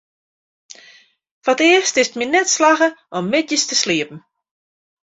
Foar 1.43 1.57
it 1.57 1.65
earst 1.75 1.95
is 2.01 2.09
it 2.11 2.17
my 2.19 2.25
net 2.33 2.49
slagge 2.55 2.89
om 3.17 3.23
middeis 3.31 3.63
te 3.67 3.75
sliepen. 3.83 4.19